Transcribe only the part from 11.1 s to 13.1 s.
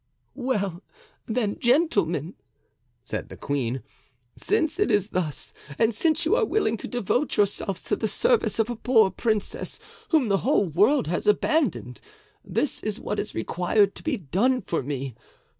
abandoned, this is